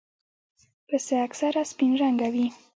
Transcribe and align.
پسه 0.87 1.15
اکثره 1.25 1.61
سپین 1.71 1.91
رنګه 2.01 2.27
وي. 2.33 2.47